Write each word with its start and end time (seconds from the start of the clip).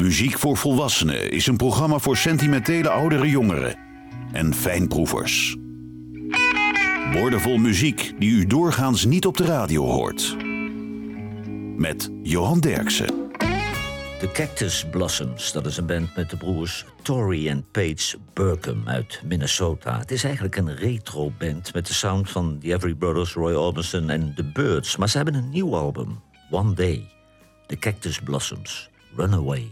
Muziek 0.00 0.38
voor 0.38 0.56
Volwassenen 0.56 1.30
is 1.30 1.46
een 1.46 1.56
programma 1.56 1.98
voor 1.98 2.16
sentimentele 2.16 2.90
oudere 2.90 3.28
jongeren 3.28 3.78
en 4.32 4.54
fijnproevers. 4.54 5.56
Woordenvol 7.12 7.56
muziek 7.56 8.12
die 8.18 8.30
u 8.30 8.46
doorgaans 8.46 9.04
niet 9.04 9.26
op 9.26 9.36
de 9.36 9.44
radio 9.44 9.84
hoort. 9.84 10.36
Met 11.76 12.10
Johan 12.22 12.60
Derksen. 12.60 13.06
De 14.20 14.30
Cactus 14.32 14.86
Blossoms, 14.90 15.52
dat 15.52 15.66
is 15.66 15.76
een 15.76 15.86
band 15.86 16.16
met 16.16 16.30
de 16.30 16.36
broers 16.36 16.84
Tory 17.02 17.48
en 17.48 17.66
Paige 17.70 18.18
Burkham 18.32 18.88
uit 18.88 19.22
Minnesota. 19.24 19.98
Het 19.98 20.10
is 20.10 20.24
eigenlijk 20.24 20.56
een 20.56 20.76
retro-band 20.76 21.74
met 21.74 21.86
de 21.86 21.94
sound 21.94 22.30
van 22.30 22.58
The 22.60 22.74
Every 22.74 22.94
Brothers, 22.94 23.32
Roy 23.32 23.52
Orbison 23.52 24.10
en 24.10 24.32
The 24.34 24.44
Birds. 24.44 24.96
Maar 24.96 25.08
ze 25.08 25.16
hebben 25.16 25.34
een 25.34 25.50
nieuw 25.50 25.76
album, 25.76 26.20
One 26.50 26.74
Day. 26.74 27.08
The 27.66 27.76
Cactus 27.76 28.20
Blossoms, 28.20 28.90
Runaway. 29.16 29.70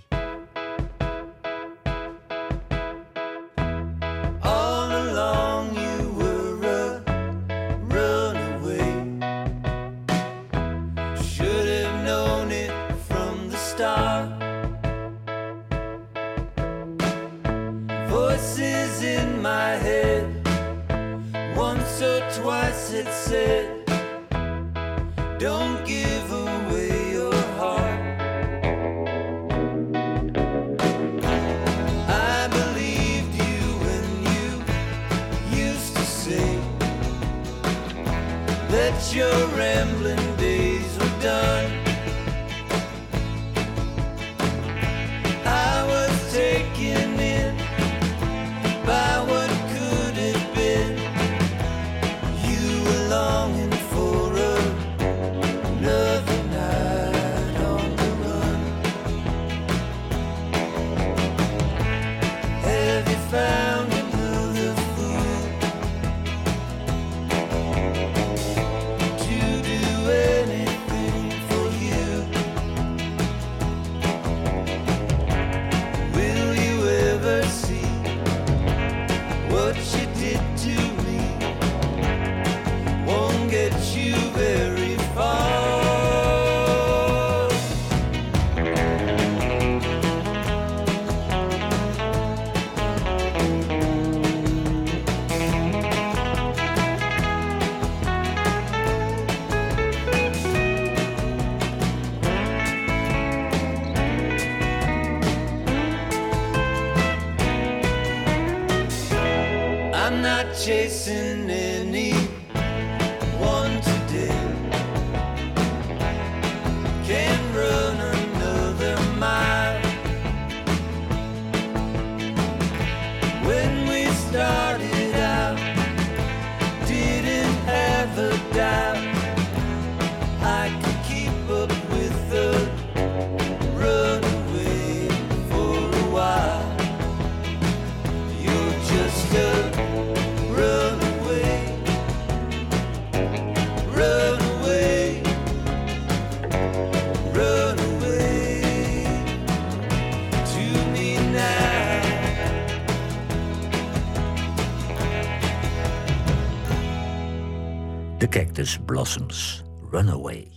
Cactus 158.27 158.79
Blossoms, 158.87 159.63
Runaway. 159.91 160.49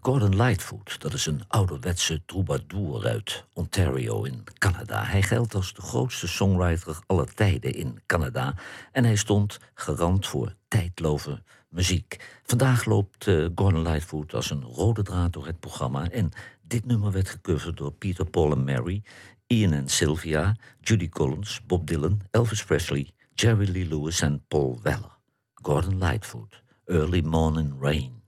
Gordon 0.00 0.36
Lightfoot, 0.36 1.00
dat 1.00 1.12
is 1.12 1.26
een 1.26 1.42
ouderwetse 1.48 2.22
troubadour 2.26 3.06
uit 3.06 3.44
Ontario 3.52 4.22
in 4.22 4.44
Canada. 4.58 5.04
Hij 5.04 5.22
geldt 5.22 5.54
als 5.54 5.74
de 5.74 5.80
grootste 5.80 6.28
songwriter 6.28 6.98
aller 7.06 7.34
tijden 7.34 7.72
in 7.74 8.00
Canada. 8.06 8.54
En 8.92 9.04
hij 9.04 9.16
stond 9.16 9.58
garant 9.74 10.26
voor 10.26 10.54
tijdloze 10.68 11.42
muziek. 11.68 12.40
Vandaag 12.42 12.84
loopt 12.84 13.26
uh, 13.26 13.48
Gordon 13.54 13.82
Lightfoot 13.82 14.34
als 14.34 14.50
een 14.50 14.62
rode 14.62 15.02
draad 15.02 15.32
door 15.32 15.46
het 15.46 15.60
programma. 15.60 16.10
En 16.10 16.30
dit 16.62 16.86
nummer 16.86 17.12
werd 17.12 17.28
gecoverd 17.28 17.76
door 17.76 17.92
Peter, 17.92 18.24
Paul 18.24 18.52
en 18.52 18.64
Mary, 18.64 19.02
Ian 19.46 19.72
en 19.72 19.88
Sylvia, 19.88 20.56
Judy 20.80 21.08
Collins, 21.08 21.60
Bob 21.66 21.86
Dylan, 21.86 22.20
Elvis 22.30 22.64
Presley, 22.64 23.10
Jerry 23.34 23.70
Lee 23.70 23.88
Lewis 23.88 24.20
en 24.20 24.44
Paul 24.48 24.80
Weller. 24.82 25.17
Gordon 25.68 26.00
Lightfoot 26.00 26.56
early 26.88 27.20
morning 27.20 27.78
rain. 27.78 28.22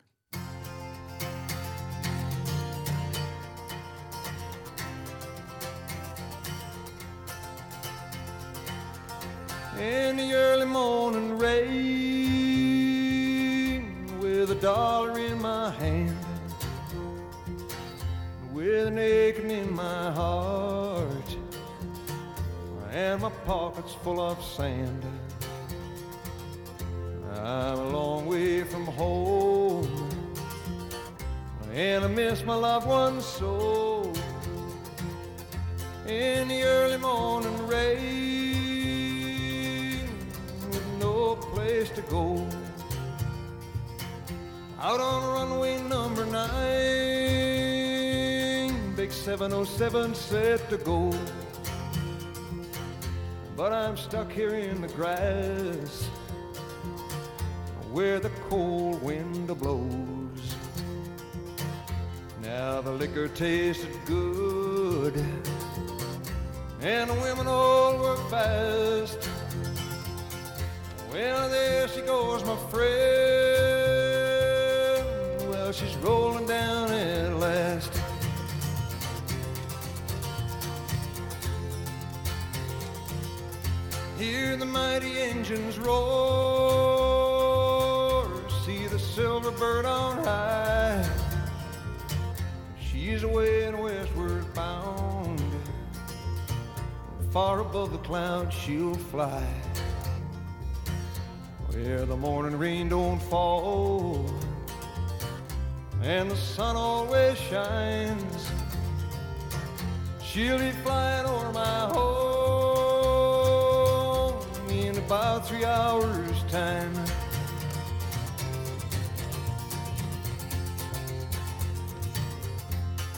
In 9.79 10.19
the 10.19 10.35
early 10.35 10.67
morning 10.67 11.39
rain, 11.39 12.27
with 14.21 14.51
a 14.51 14.57
dollar 14.57 15.19
in 15.19 15.41
my 15.41 15.71
hand, 15.71 16.19
with 18.53 18.89
an 18.89 18.99
aching 18.99 19.51
in 19.51 19.75
my 19.75 20.13
heart, 20.13 21.37
and 22.93 23.23
my 23.23 23.31
pockets 23.47 23.95
full 24.05 24.21
of 24.21 24.45
sand. 24.45 25.07
I'm 27.33 27.79
a 27.79 27.89
long 27.91 28.27
way 28.27 28.65
from 28.65 28.87
home, 28.87 30.11
and 31.73 32.05
I 32.05 32.09
miss 32.09 32.45
my 32.45 32.57
loved 32.57 32.89
ones 32.89 33.25
so. 33.25 34.13
In 36.09 36.49
the 36.49 36.65
early 36.65 36.97
morning 36.97 37.69
rain, 37.69 38.01
with 40.73 40.85
no 40.99 41.37
place 41.37 41.91
to 41.91 42.03
go, 42.03 42.45
out 44.81 44.99
on 44.99 45.23
runway 45.33 45.81
number 45.83 46.27
nine, 46.27 46.51
big 48.97 49.13
707 49.13 50.17
set 50.17 50.69
to 50.69 50.79
go. 50.79 51.13
But 53.57 53.73
I'm 53.73 53.97
stuck 53.97 54.33
here 54.33 54.57
in 54.57 54.81
the 54.81 54.89
grass 54.89 56.09
where 57.93 58.21
the 58.21 58.31
cold 58.49 59.03
wind 59.03 59.49
blows. 59.59 60.57
Now 62.41 62.81
the 62.81 62.93
liquor 62.93 63.27
tasted 63.29 63.95
good, 64.07 65.17
and 66.81 67.11
the 67.11 67.15
women 67.15 67.49
all 67.49 67.99
were 67.99 68.17
fast. 68.31 69.29
Well, 71.13 71.49
there 71.51 71.89
she 71.89 72.03
goes, 72.03 72.45
my 72.45 72.57
friend. 72.71 72.91
Well, 75.51 75.73
she's 75.73 75.97
rolling 75.97 76.47
down 76.47 76.93
at 76.93 77.35
last. 77.35 77.93
Hear 84.17 84.57
the 84.57 84.67
mighty 84.67 85.19
engines 85.19 85.79
roar. 85.79 87.10
Silver 89.43 89.59
bird 89.59 89.87
on 89.87 90.23
high. 90.23 91.09
She's 92.79 93.23
away 93.23 93.65
and 93.65 93.81
westward 93.81 94.53
bound. 94.53 95.43
Far 97.31 97.61
above 97.61 97.93
the 97.93 97.99
clouds 97.99 98.55
she'll 98.55 98.93
fly. 98.95 99.43
Where 101.69 102.05
the 102.05 102.17
morning 102.17 102.59
rain 102.59 102.91
don't 102.91 103.19
fall. 103.19 104.31
And 106.03 106.31
the 106.31 106.37
sun 106.37 106.77
always 106.77 107.39
shines. 107.39 108.51
She'll 110.23 110.59
be 110.59 110.73
flying 110.83 111.25
over 111.25 111.51
my 111.53 111.89
home 111.95 113.01
in 114.69 114.99
about 114.99 115.49
three 115.49 115.65
hours' 115.65 116.43
time. 116.51 116.93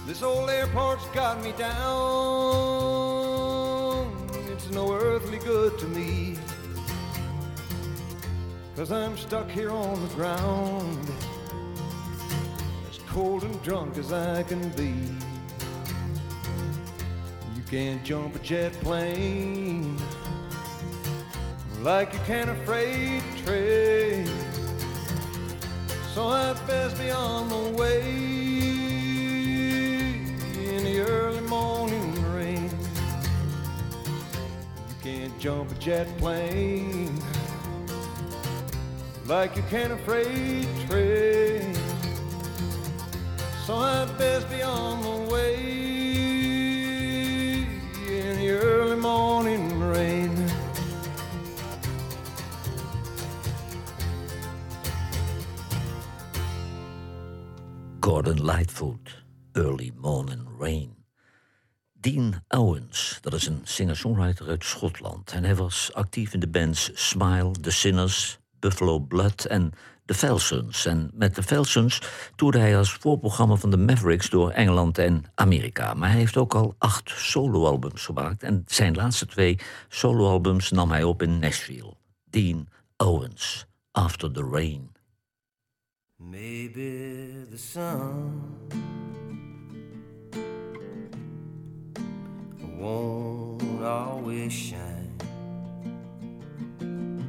This 0.04 0.22
old 0.24 0.50
airport's 0.50 1.06
got 1.14 1.40
me 1.44 1.52
down. 1.52 1.72
It's 4.50 4.68
no 4.70 4.92
earthly 4.92 5.38
good 5.38 5.78
to 5.78 5.86
me. 5.86 6.36
Cause 8.74 8.90
I'm 8.90 9.16
stuck 9.16 9.48
here 9.48 9.70
on 9.70 10.02
the 10.02 10.14
ground. 10.14 11.08
As 12.90 12.98
cold 13.06 13.44
and 13.44 13.62
drunk 13.62 13.96
as 13.96 14.12
I 14.12 14.42
can 14.42 14.70
be. 14.70 14.92
You 17.54 17.62
can't 17.70 18.02
jump 18.02 18.34
a 18.34 18.40
jet 18.40 18.72
plane 18.80 19.96
like 21.80 22.12
you 22.12 22.18
can 22.26 22.48
a 22.48 22.56
freight 22.64 23.22
train. 23.44 24.26
So 26.12 26.26
I'd 26.26 26.56
best 26.66 26.98
be 26.98 27.10
on 27.10 27.48
the 27.48 27.78
way 27.78 28.41
jump 35.42 35.72
a 35.72 35.74
jet 35.74 36.06
plane 36.18 37.20
like 39.26 39.56
you 39.56 39.62
can 39.68 39.90
a 39.90 39.96
freight 39.98 40.68
train. 40.88 41.74
So 43.66 43.74
I'd 43.74 44.16
best 44.18 44.48
be 44.48 44.62
on 44.62 45.02
the 45.02 45.32
way 45.34 45.56
in 48.06 48.38
the 48.38 48.50
early 48.50 48.94
morning 48.94 49.80
rain. 49.80 50.30
Gordon 57.98 58.36
Lightfoot, 58.36 59.16
Early 59.56 59.90
Morning 59.96 60.46
Rain. 60.56 60.94
Dean 62.00 62.42
Owens, 62.52 63.11
dat 63.22 63.32
is 63.32 63.46
een 63.46 63.60
singer-songwriter 63.62 64.48
uit 64.48 64.64
Schotland. 64.64 65.32
En 65.32 65.44
hij 65.44 65.54
was 65.54 65.90
actief 65.92 66.34
in 66.34 66.40
de 66.40 66.48
bands 66.48 66.90
Smile, 66.94 67.50
The 67.50 67.70
Sinners, 67.70 68.38
Buffalo 68.58 68.98
Blood 68.98 69.44
en 69.44 69.72
The 70.04 70.14
Felsons. 70.14 70.86
En 70.86 71.10
met 71.14 71.34
The 71.34 71.42
Felsons 71.42 72.00
toerde 72.36 72.58
hij 72.58 72.78
als 72.78 72.92
voorprogramma 72.92 73.54
van 73.54 73.70
de 73.70 73.76
Mavericks 73.76 74.30
door 74.30 74.50
Engeland 74.50 74.98
en 74.98 75.24
Amerika. 75.34 75.94
Maar 75.94 76.08
hij 76.08 76.18
heeft 76.18 76.36
ook 76.36 76.54
al 76.54 76.74
acht 76.78 77.10
soloalbums 77.10 78.04
gemaakt. 78.04 78.42
En 78.42 78.62
zijn 78.66 78.94
laatste 78.94 79.26
twee 79.26 79.58
soloalbums 79.88 80.70
nam 80.70 80.90
hij 80.90 81.02
op 81.02 81.22
in 81.22 81.38
Nashville. 81.38 81.94
Dean 82.24 82.68
Owens, 82.96 83.66
After 83.90 84.32
the 84.32 84.48
Rain. 84.52 84.90
Maybe 86.16 87.46
the 87.50 87.56
sun 87.56 89.21
won't 92.82 93.84
always 93.84 94.52
shine. 94.52 95.16
And 96.80 97.22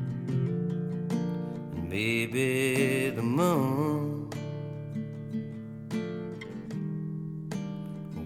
maybe 1.87 3.11
the 3.11 3.21
moon 3.21 4.31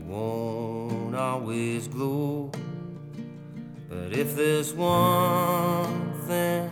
won't 0.07 1.15
always 1.15 1.89
glow. 1.89 2.49
But 3.89 4.13
if 4.13 4.37
there's 4.37 4.73
one 4.73 6.13
thing 6.27 6.71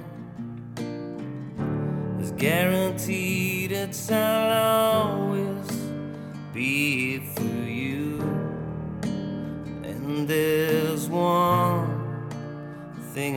is 2.22 2.31
guaranteed 2.31 3.74
it's 3.74 4.10
I'll 4.10 5.10
always 5.10 5.45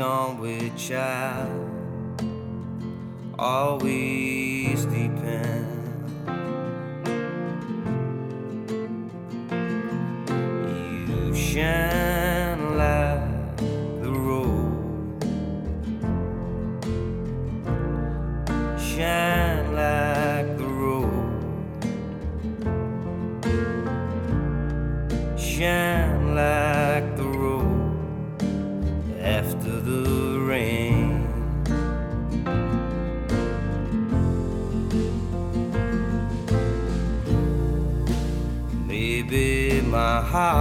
on 0.09 0.39
which 0.39 0.91
I 0.91 1.47
always 3.39 4.38
depend. 4.38 4.38
Maybe 40.31 40.58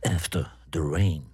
After 0.00 0.52
the 0.70 0.80
Rain. 0.80 1.32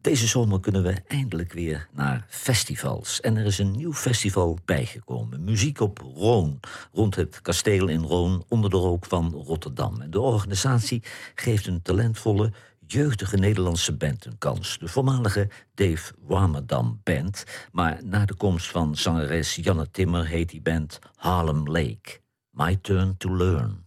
Deze 0.00 0.26
zomer 0.26 0.60
kunnen 0.60 0.82
we 0.82 1.02
eindelijk 1.06 1.52
weer 1.52 1.88
naar 1.90 2.26
festivals. 2.28 3.20
En 3.20 3.36
er 3.36 3.44
is 3.44 3.58
een 3.58 3.70
nieuw 3.70 3.92
festival 3.92 4.58
bijgekomen. 4.64 5.44
Muziek 5.44 5.80
op 5.80 5.98
Roon, 5.98 6.60
rond 6.92 7.14
het 7.14 7.40
kasteel 7.40 7.88
in 7.88 8.02
Roon, 8.02 8.44
onder 8.48 8.70
de 8.70 8.76
rook 8.76 9.04
van 9.04 9.32
Rotterdam. 9.32 10.10
De 10.10 10.20
organisatie 10.20 11.02
geeft 11.34 11.66
een 11.66 11.82
talentvolle, 11.82 12.52
jeugdige 12.86 13.36
Nederlandse 13.36 13.96
band 13.96 14.24
een 14.24 14.38
kans. 14.38 14.78
De 14.78 14.88
voormalige 14.88 15.50
Dave 15.74 16.14
Warmerdam 16.20 17.00
Band. 17.02 17.44
Maar 17.72 18.00
na 18.04 18.24
de 18.24 18.34
komst 18.34 18.70
van 18.70 18.96
zangeres 18.96 19.54
Janne 19.54 19.90
Timmer 19.90 20.26
heet 20.26 20.48
die 20.48 20.62
band 20.62 20.98
Harlem 21.16 21.66
Lake. 21.68 22.20
My 22.50 22.76
Turn 22.76 23.16
to 23.16 23.36
Learn. 23.36 23.84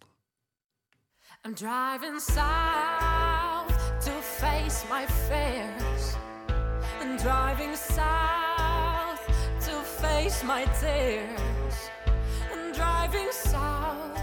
I'm 1.46 1.54
driving 1.54 2.20
south 2.20 3.68
to 4.04 4.10
face 4.10 4.84
my 4.90 5.06
fears. 5.06 6.16
I'm 7.00 7.18
driving 7.18 7.76
south 7.76 9.22
to 9.62 9.74
face 10.02 10.44
my 10.44 10.66
tears. 10.82 11.76
I'm 12.52 12.74
driving 12.74 13.28
south 13.32 14.16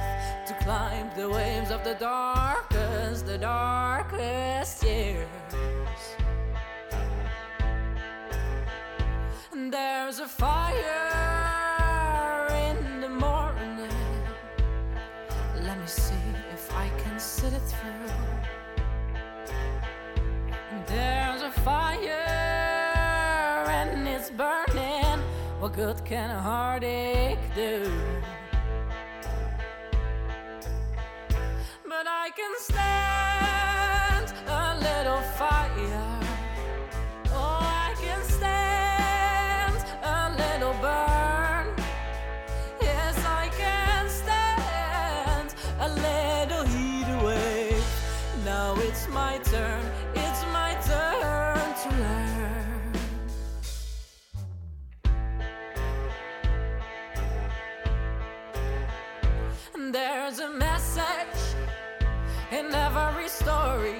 to 0.48 0.54
climb 0.64 1.10
the 1.16 1.30
waves 1.30 1.70
of 1.70 1.84
the 1.84 1.94
darkest, 1.94 3.24
the 3.24 3.38
darkest 3.38 4.82
years. 4.82 5.28
And 9.52 9.72
there's 9.72 10.18
a 10.18 10.26
fire 10.26 11.21
good 25.74 26.04
can 26.04 26.30
a 26.30 26.38
heartache 26.38 27.38
do? 27.54 27.90
But 31.88 32.06
I 32.06 32.28
can 32.36 32.54
stand 32.58 34.32
a 34.48 34.76
little 34.86 35.22
fire. 35.38 36.20
Oh, 37.30 37.58
I 37.62 37.94
can 38.02 38.22
stand 38.24 39.76
a 40.02 40.30
little 40.42 40.74
burn. 40.82 41.66
Yes, 42.82 43.16
I 43.24 43.48
can 43.56 44.08
stand 44.10 45.54
a 45.80 45.88
little 45.88 46.64
heat 46.66 47.08
away. 47.20 47.74
Now 48.44 48.74
it's 48.76 49.08
my 49.08 49.38
turn, 49.38 49.84
it's 50.14 50.44
my 50.52 50.74
turn 50.86 51.11
there's 60.34 60.50
a 60.50 60.56
message 60.56 61.42
in 62.52 62.74
every 62.74 63.28
story. 63.28 63.96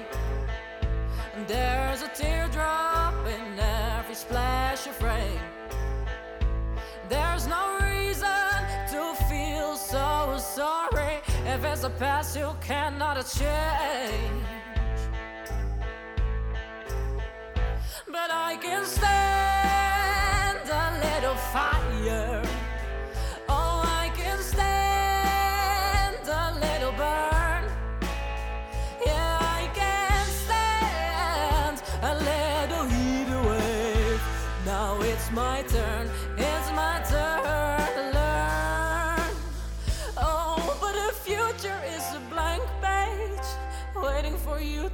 There's 1.47 2.01
a 2.01 2.07
teardrop 2.07 3.13
in 3.27 3.59
every 3.59 4.15
splash 4.15 4.87
of 4.87 4.99
rain. 5.03 5.39
There's 7.07 7.45
no 7.45 7.77
reason 7.81 8.55
to 8.93 9.13
feel 9.29 9.75
so 9.75 10.37
sorry 10.39 11.21
if 11.45 11.63
it's 11.63 11.83
a 11.83 11.91
past 11.91 12.35
you 12.35 12.49
cannot 12.61 13.17
change. 13.37 14.47
But 18.07 18.29
I 18.31 18.57
can 18.59 18.85
stand 18.85 20.67
a 20.67 20.87
little 21.05 21.35
fire. 21.53 22.32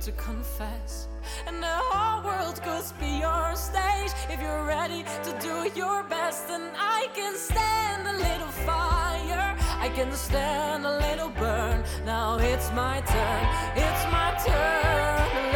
To 0.09 0.15
confess. 0.23 1.07
And 1.45 1.61
the 1.61 1.77
whole 1.91 2.23
world 2.23 2.61
could 2.63 2.85
be 2.99 3.19
your 3.19 3.55
stage 3.55 4.11
if 4.29 4.41
you're 4.41 4.65
ready 4.65 5.03
to 5.03 5.31
do 5.39 5.69
your 5.79 6.03
best. 6.03 6.49
And 6.49 6.71
I 6.77 7.07
can 7.13 7.35
stand 7.35 8.07
a 8.07 8.13
little 8.13 8.53
fire, 8.69 9.55
I 9.85 9.89
can 9.89 10.11
stand 10.13 10.85
a 10.85 10.97
little 10.97 11.29
burn. 11.29 11.83
Now 12.05 12.37
it's 12.39 12.71
my 12.73 13.01
turn, 13.01 13.43
it's 13.75 14.03
my 14.11 14.29
turn 14.45 15.48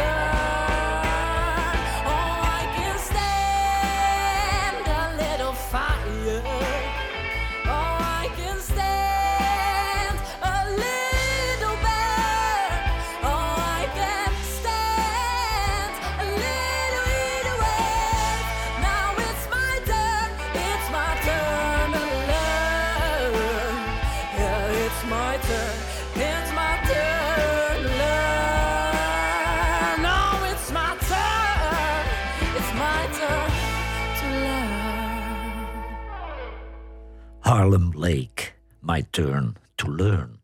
Turn 39.14 39.56
to 39.74 39.94
Learn. 39.94 40.40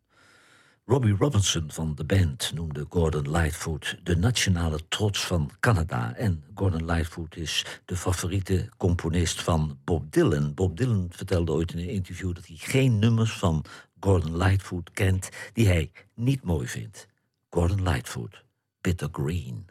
Robbie 0.85 1.15
Robinson 1.19 1.71
van 1.71 1.95
de 1.95 2.03
band 2.03 2.51
noemde 2.53 2.85
Gordon 2.89 3.31
Lightfoot 3.31 3.97
de 4.03 4.15
nationale 4.17 4.79
trots 4.87 5.25
van 5.25 5.51
Canada. 5.59 6.13
En 6.15 6.43
Gordon 6.55 6.85
Lightfoot 6.85 7.35
is 7.35 7.65
de 7.85 7.95
favoriete 7.95 8.69
componist 8.77 9.41
van 9.41 9.79
Bob 9.83 10.11
Dylan. 10.11 10.53
Bob 10.53 10.77
Dylan 10.77 11.07
vertelde 11.09 11.51
ooit 11.51 11.73
in 11.73 11.79
een 11.79 11.89
interview 11.89 12.33
dat 12.33 12.47
hij 12.47 12.55
geen 12.55 12.99
nummers 12.99 13.31
van 13.31 13.65
Gordon 13.99 14.37
Lightfoot 14.37 14.91
kent 14.91 15.29
die 15.53 15.67
hij 15.67 15.91
niet 16.13 16.43
mooi 16.43 16.67
vindt. 16.67 17.07
Gordon 17.49 17.83
Lightfoot, 17.83 18.43
Bitter 18.81 19.09
Green. 19.11 19.70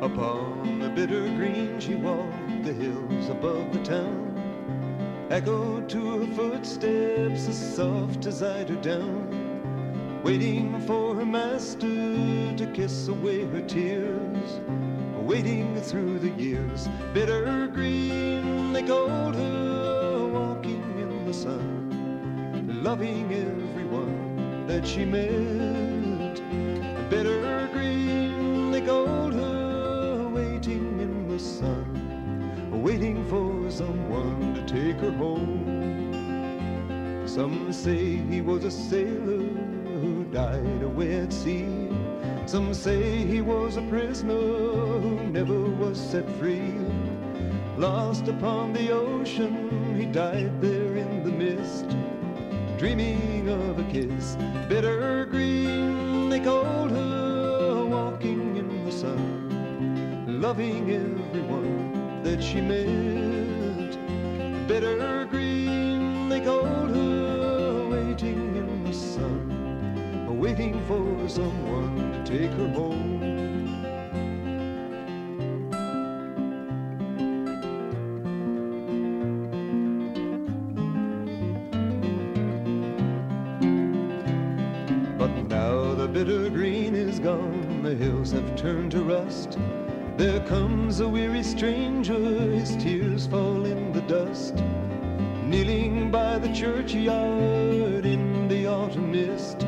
Upon 0.00 0.78
the 0.78 0.88
bitter 0.88 1.28
green 1.36 1.78
she 1.78 1.94
walked 1.94 2.64
the 2.64 2.72
hills 2.72 3.28
above 3.28 3.70
the 3.70 3.82
town. 3.84 4.30
Echoed 5.28 5.90
to 5.90 6.20
her 6.20 6.34
footsteps 6.34 7.46
as 7.46 7.74
soft 7.76 8.24
as 8.24 8.42
eider 8.42 8.76
down. 8.76 10.22
Waiting 10.24 10.80
for 10.86 11.14
her 11.14 11.26
master 11.26 11.86
to 12.56 12.72
kiss 12.72 13.08
away 13.08 13.44
her 13.44 13.60
tears. 13.60 14.60
Waiting 15.20 15.78
through 15.82 16.18
the 16.18 16.30
years. 16.30 16.88
Bitter 17.12 17.66
green, 17.66 18.72
they 18.72 18.82
called 18.82 19.34
her, 19.34 20.28
walking 20.32 20.82
in 20.98 21.26
the 21.26 21.34
sun. 21.34 22.82
Loving 22.82 23.30
everyone 23.34 24.66
that 24.66 24.86
she 24.86 25.04
met. 25.04 26.40
Bitter 27.10 27.39
waiting 32.90 33.24
for 33.26 33.70
someone 33.70 34.52
to 34.52 34.62
take 34.66 34.96
her 34.96 35.12
home. 35.12 35.62
Some 37.24 37.72
say 37.72 38.16
he 38.16 38.40
was 38.40 38.64
a 38.64 38.70
sailor 38.70 39.46
who 40.02 40.24
died 40.32 40.82
away 40.82 41.20
at 41.20 41.32
sea. 41.32 41.88
Some 42.46 42.74
say 42.74 43.24
he 43.24 43.42
was 43.42 43.76
a 43.76 43.82
prisoner 43.82 44.34
who 44.34 45.22
never 45.28 45.60
was 45.82 46.00
set 46.00 46.28
free. 46.40 46.74
Lost 47.76 48.26
upon 48.26 48.72
the 48.72 48.90
ocean, 48.90 49.96
he 49.96 50.06
died 50.06 50.60
there 50.60 50.96
in 50.96 51.22
the 51.22 51.30
mist. 51.30 51.96
Dreaming 52.76 53.48
of 53.50 53.78
a 53.78 53.84
kiss, 53.84 54.36
bitter 54.68 55.26
green, 55.26 56.28
they 56.28 56.40
called 56.40 56.90
her, 56.90 57.84
walking 57.84 58.56
in 58.56 58.84
the 58.84 58.90
sun, 58.90 60.40
loving 60.42 60.90
everyone 60.90 61.99
that 62.22 62.42
she 62.42 62.60
met. 62.60 63.96
Bitter 64.68 65.26
green, 65.26 66.28
they 66.28 66.40
called 66.40 66.90
her, 66.94 67.88
waiting 67.90 68.56
in 68.56 68.84
the 68.84 68.92
sun, 68.92 70.38
waiting 70.38 70.80
for 70.86 71.28
someone 71.28 72.12
to 72.12 72.38
take 72.38 72.50
her 72.52 72.68
home. 72.68 73.39
Churchyard 96.90 98.04
in 98.04 98.48
the 98.48 98.66
autumn 98.66 99.12
mist, 99.12 99.60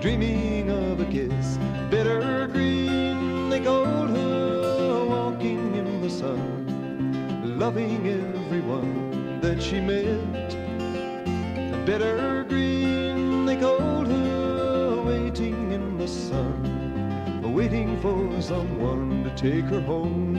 dreaming 0.00 0.70
of 0.70 0.98
a 0.98 1.04
kiss. 1.04 1.58
Bitter 1.90 2.48
green, 2.48 3.50
they 3.50 3.60
called 3.60 4.08
her, 4.08 5.04
walking 5.04 5.74
in 5.76 6.00
the 6.00 6.08
sun, 6.08 7.58
loving 7.58 8.08
everyone 8.08 9.38
that 9.42 9.62
she 9.62 9.80
met. 9.80 10.48
Bitter 11.84 12.44
green, 12.48 13.44
they 13.44 13.56
called 13.56 14.06
her, 14.06 15.02
waiting 15.04 15.72
in 15.72 15.98
the 15.98 16.08
sun, 16.08 17.52
waiting 17.54 18.00
for 18.00 18.40
someone 18.40 19.24
to 19.24 19.30
take 19.36 19.66
her 19.66 19.82
home. 19.82 20.29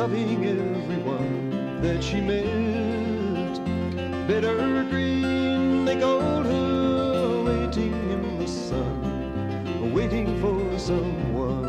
Loving 0.00 0.46
everyone 0.46 1.82
that 1.82 2.02
she 2.02 2.22
met. 2.22 3.56
Bitter 4.26 4.82
green, 4.88 5.84
they 5.84 6.00
called 6.00 6.46
her, 6.46 7.42
waiting 7.44 7.92
in 8.10 8.38
the 8.38 8.48
sun, 8.48 9.92
waiting 9.92 10.40
for 10.40 10.78
someone 10.78 11.68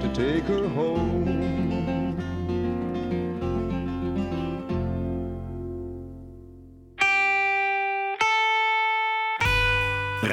to 0.00 0.08
take 0.12 0.42
her 0.46 0.66
home. 0.66 1.09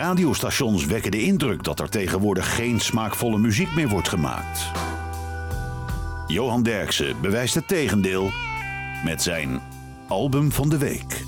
Radiostations 0.08 0.86
wekken 0.86 1.12
de 1.12 1.22
indruk 1.22 1.64
dat 1.64 1.80
er 1.80 1.90
tegenwoordig 1.90 2.56
geen 2.56 2.80
smaakvolle 2.80 3.38
muziek 3.38 3.76
meer 3.76 3.88
wordt 3.88 4.10
gemaakt. 4.10 4.72
Johan 6.28 6.64
Derksen 6.64 7.22
bewijst 7.22 7.56
het 7.56 7.68
tegendeel 7.68 8.32
met 9.04 9.22
zijn 9.22 9.62
album 10.08 10.52
van 10.52 10.70
de 10.70 10.78
week. 10.78 11.24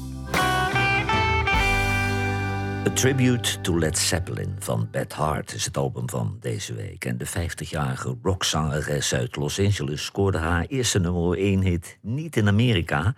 A 2.88 2.92
Tribute 2.94 3.62
to 3.62 3.80
Led 3.80 3.98
Zeppelin 3.98 4.56
van 4.60 4.88
Beth 4.92 5.13
Hart 5.13 5.54
is 5.54 5.65
het 5.65 5.78
album 5.78 6.10
van 6.10 6.38
deze 6.39 6.74
week. 6.74 7.06
En 7.06 7.18
de 7.18 7.28
50-jarige 7.28 8.15
rockzangeres 8.24 9.13
uit 9.13 9.36
Los 9.36 9.60
Angeles 9.60 10.06
scoorde 10.06 10.38
haar 10.38 10.65
eerste 10.65 11.00
nummer 11.00 11.38
1 11.38 11.62
hit 11.62 11.98
niet 12.02 12.38
in 12.38 12.48
Amerika. 12.48 13.15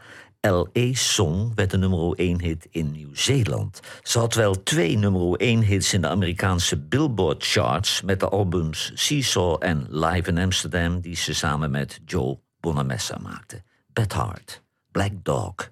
L.A. 0.48 0.94
Song 0.94 1.52
werd 1.56 1.72
de 1.72 1.78
nummer 1.78 2.14
1 2.14 2.42
hit 2.42 2.68
in 2.72 2.92
Nieuw-Zeeland. 2.92 3.80
Ze 4.04 4.20
had 4.20 4.34
wel 4.34 4.64
twee 4.64 4.98
nummer 4.98 5.36
1 5.36 5.62
hits 5.62 5.94
in 5.94 6.02
de 6.02 6.08
Amerikaanse 6.08 6.78
Billboard 6.78 7.46
charts 7.46 8.02
met 8.02 8.20
de 8.20 8.30
albums 8.30 8.92
Seesaw 8.94 9.58
en 9.60 9.86
Live 9.90 10.30
in 10.30 10.38
Amsterdam 10.38 11.02
die 11.02 11.16
ze 11.16 11.34
samen 11.34 11.72
met 11.72 12.00
Joe 12.06 12.40
Bonamessa 12.60 13.18
maakte. 13.18 13.64
Beth 13.94 14.14
Hart, 14.14 14.64
Black 14.92 15.12
Dog. 15.24 15.72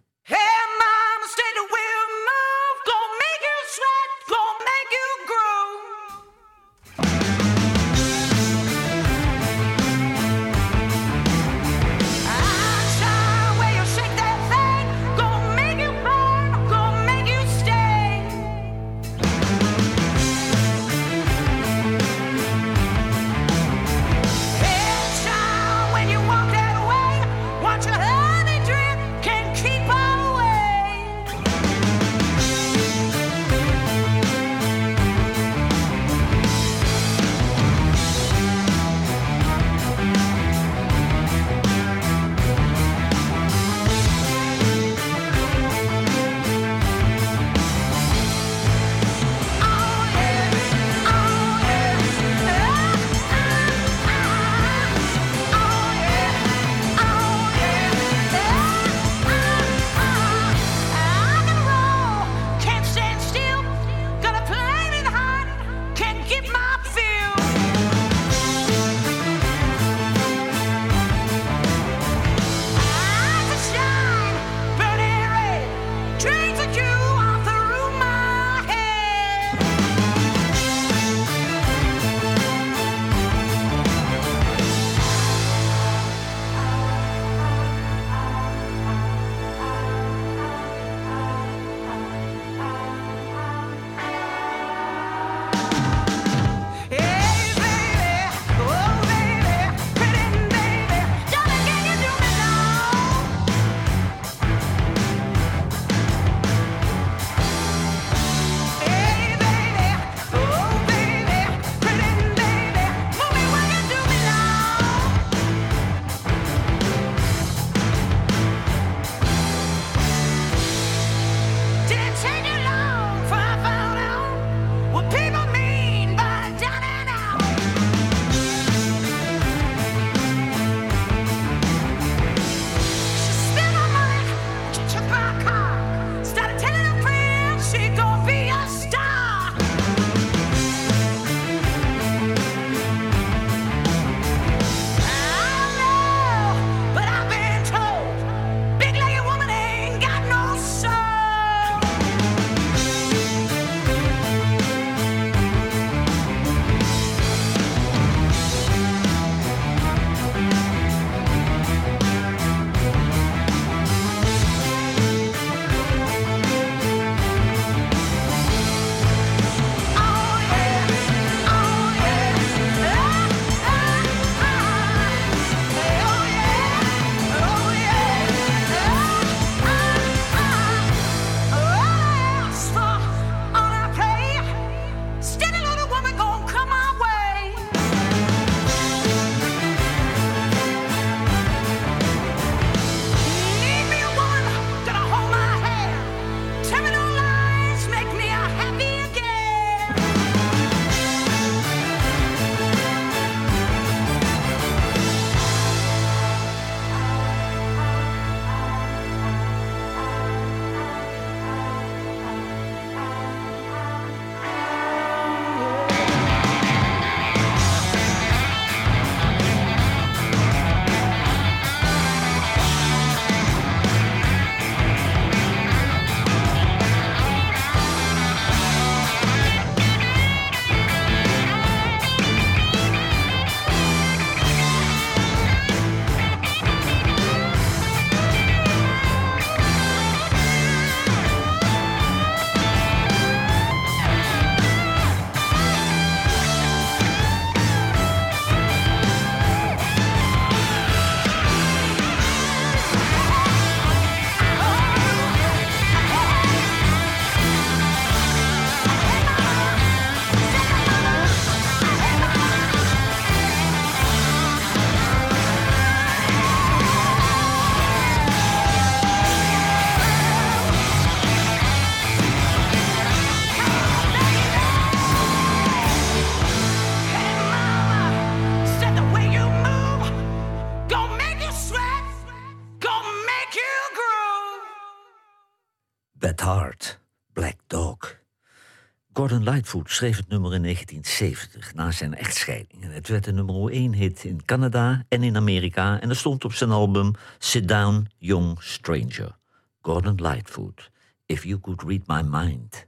Lightfoot 289.49 289.89
schreef 289.89 290.17
het 290.17 290.27
nummer 290.27 290.53
in 290.53 290.61
1970 290.61 291.73
na 291.73 291.91
zijn 291.91 292.15
echtscheiding. 292.15 292.93
Het 292.93 293.07
werd 293.07 293.27
een 293.27 293.35
nummer 293.35 293.71
1 293.71 293.93
hit 293.93 294.23
in 294.23 294.45
Canada 294.45 295.03
en 295.07 295.23
in 295.23 295.35
Amerika. 295.35 295.99
En 295.99 296.09
er 296.09 296.15
stond 296.15 296.45
op 296.45 296.53
zijn 296.53 296.69
album 296.69 297.13
Sit 297.37 297.67
Down, 297.67 298.07
Young 298.17 298.63
Stranger. 298.63 299.37
Gordon 299.81 300.15
Lightfoot, 300.15 300.91
If 301.25 301.43
You 301.43 301.59
Could 301.59 301.83
Read 301.83 302.07
My 302.07 302.21
Mind. 302.21 302.87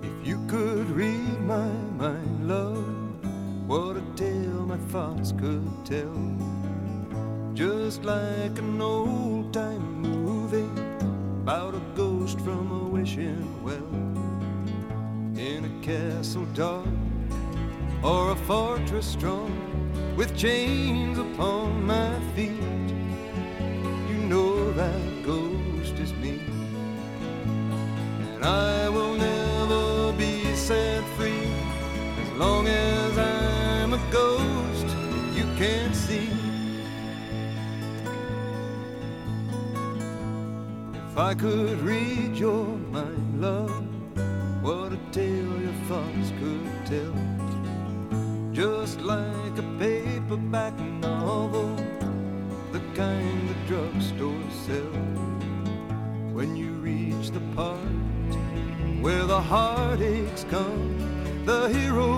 If 0.00 0.26
you 0.26 0.46
could 0.46 0.90
read 0.90 1.40
my 1.46 1.70
mind, 1.98 2.46
love, 2.46 2.84
what 3.66 3.96
a 3.96 4.02
tale 4.14 4.66
my 4.66 4.78
thoughts 4.90 5.32
could 5.38 5.84
tell. 5.84 6.55
Just 7.96 8.04
like 8.04 8.58
an 8.58 8.78
old 8.78 9.54
time 9.54 10.02
movie 10.02 10.68
about 11.40 11.74
a 11.74 11.80
ghost 11.94 12.38
from 12.42 12.70
a 12.70 12.84
wishing 12.90 13.64
well 13.64 13.88
in 15.34 15.64
a 15.64 15.82
castle 15.82 16.44
dark 16.52 16.84
or 18.02 18.32
a 18.32 18.36
fortress 18.36 19.06
strong 19.06 19.50
with 20.14 20.36
chains 20.36 21.16
upon 21.16 21.86
my 21.86 22.12
feet. 22.34 22.60
You 24.10 24.18
know 24.28 24.72
that 24.72 25.24
ghost 25.24 25.94
is 25.98 26.12
me, 26.12 26.42
and 28.34 28.44
I 28.44 28.85
If 41.16 41.20
I 41.20 41.34
could 41.34 41.80
read 41.80 42.36
your 42.36 42.66
mind, 42.92 43.40
love, 43.40 43.86
what 44.62 44.92
a 44.92 44.98
tale 45.12 45.62
your 45.62 45.72
thoughts 45.88 46.30
could 46.38 46.70
tell. 46.84 48.52
Just 48.52 49.00
like 49.00 49.56
a 49.56 49.62
paperback 49.78 50.78
novel, 50.78 51.74
the 52.70 52.80
kind 52.94 53.48
the 53.48 53.54
drugstore 53.66 54.50
sells. 54.66 55.44
When 56.34 56.54
you 56.54 56.72
reach 56.72 57.30
the 57.30 57.40
part 57.54 57.78
where 59.00 59.24
the 59.24 59.40
heartaches 59.40 60.44
come, 60.50 61.46
the 61.46 61.68
hero 61.68 62.15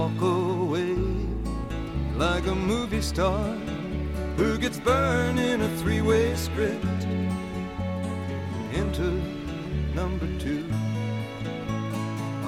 walk 0.00 0.22
away 0.22 0.96
like 2.16 2.46
a 2.46 2.54
movie 2.54 3.02
star 3.02 3.44
who 4.38 4.56
gets 4.56 4.78
burned 4.80 5.38
in 5.38 5.60
a 5.60 5.68
three 5.80 6.00
way 6.00 6.34
script 6.34 7.02
into 8.72 9.08
number 9.94 10.28
two. 10.38 10.64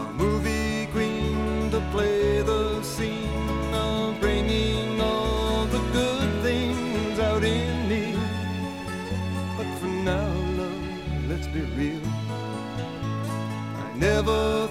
A 0.03 0.05
movie 0.23 0.87
queen 0.93 1.71
to 1.73 1.81
play 1.93 2.41
the 2.41 2.83
scene 2.83 3.75
of 3.75 4.19
bringing 4.19 4.99
all 4.99 5.67
the 5.67 5.83
good 5.99 6.31
things 6.43 7.19
out 7.19 7.45
in 7.45 7.89
me. 7.91 8.05
But 9.59 9.69
for 9.79 9.93
now, 10.11 10.33
love, 10.59 11.29
let's 11.29 11.49
be 11.49 11.61
real. 11.77 12.07
I 13.85 13.93
never 13.95 14.62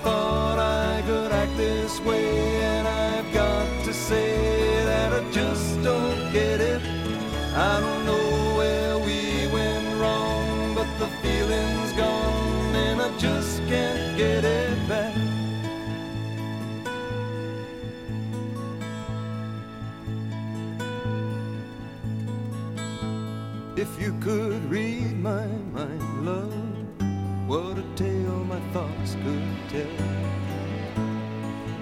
thoughts 28.74 29.16
could 29.24 29.58
tell. 29.70 29.88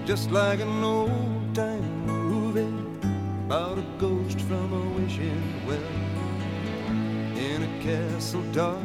Just 0.05 0.31
like 0.31 0.59
an 0.59 0.83
old 0.83 1.53
time 1.53 2.05
movie 2.05 2.73
about 3.45 3.77
a 3.77 3.85
ghost 3.99 4.41
from 4.41 4.73
a 4.73 4.83
wishing 4.99 5.43
well 5.67 5.91
in 7.37 7.61
a 7.63 7.83
castle 7.83 8.43
dark 8.53 8.83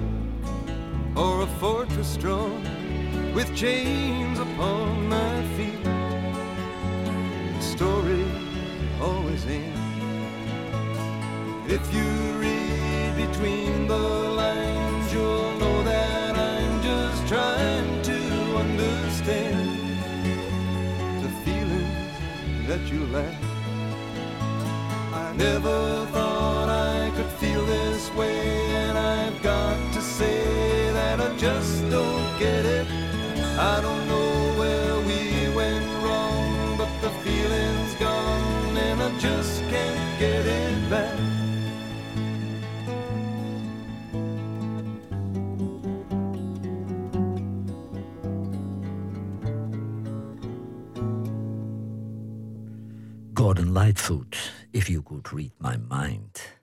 or 1.16 1.42
a 1.42 1.46
fortress 1.58 2.08
strong 2.08 2.62
with 3.34 3.54
chains 3.56 4.38
upon 4.38 5.08
my 5.08 5.42
feet. 5.56 5.84
The 7.56 7.62
story 7.62 8.26
always 9.00 9.46
ends 9.46 9.84
if 11.66 11.94
you 11.94 12.08
read 12.38 13.16
between 13.16 13.88
the 13.88 14.23
that 22.66 22.80
you 22.90 23.06
lack. 23.06 23.34
I 25.12 25.32
never 25.36 26.06
thought 26.12 26.68
I 26.68 27.10
could 27.14 27.30
feel 27.38 27.64
this 27.66 28.10
way, 28.14 28.40
and 28.84 28.96
I've 28.96 29.42
got 29.42 29.76
to 29.94 30.00
say 30.00 30.90
that 30.92 31.20
I 31.20 31.36
just 31.36 31.82
don't 31.90 32.38
get 32.38 32.64
it. 32.64 32.86
I 33.58 33.80
don't 33.82 33.93
Lightfoot, 53.94 54.52
If 54.70 54.88
You 54.88 55.02
Could 55.02 55.28
Read 55.28 55.52
My 55.58 55.76
Mind. 55.88 56.58